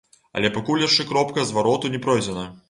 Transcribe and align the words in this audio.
Але 0.39 0.49
пакуль 0.55 0.85
яшчэ 0.85 1.05
кропка 1.11 1.45
звароту 1.51 1.93
не 1.97 2.01
пройдзена. 2.09 2.49